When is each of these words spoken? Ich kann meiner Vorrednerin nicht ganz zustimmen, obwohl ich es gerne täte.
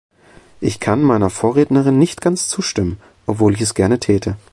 Ich 0.61 0.79
kann 0.79 1.03
meiner 1.03 1.29
Vorrednerin 1.29 1.99
nicht 1.99 2.21
ganz 2.21 2.47
zustimmen, 2.47 2.97
obwohl 3.27 3.53
ich 3.53 3.61
es 3.61 3.75
gerne 3.75 3.99
täte. 3.99 4.35